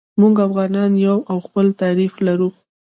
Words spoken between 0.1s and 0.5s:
موږ